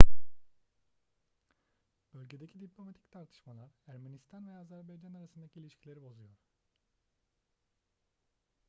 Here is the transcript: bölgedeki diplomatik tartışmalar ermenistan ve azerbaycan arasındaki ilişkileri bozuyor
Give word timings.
bölgedeki 2.13 2.59
diplomatik 2.61 3.11
tartışmalar 3.11 3.69
ermenistan 3.87 4.47
ve 4.47 4.51
azerbaycan 4.57 5.13
arasındaki 5.13 5.59
ilişkileri 5.59 6.01
bozuyor 6.01 6.37